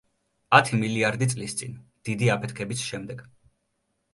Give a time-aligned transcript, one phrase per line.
[0.59, 1.75] ათი მილიარდი წლის წინ,
[2.09, 3.25] დიდი აფეთქების შემდეგ.